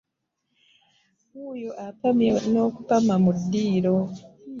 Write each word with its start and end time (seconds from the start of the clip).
Wuuyo 1.33 1.71
apamye 1.87 2.29
n'okupama 2.51 3.15
mu 3.23 3.31
ddiiro! 3.39 3.95